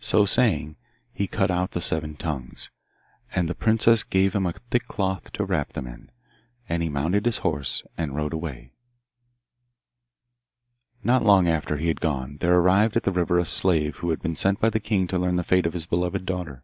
[0.00, 0.76] So saying
[1.10, 2.68] he cut out the seven tongues,
[3.34, 6.10] and the princess gave him a thick cloth to wrap them in;
[6.68, 8.72] and he mounted his horse and rode away.
[11.02, 14.20] Not long after he had gone there arrived at the river a slave who had
[14.20, 16.62] been sent by the king to learn the fate of his beloved daughter.